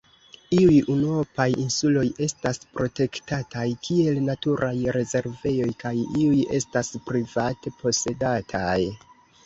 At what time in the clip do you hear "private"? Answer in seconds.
7.13-7.79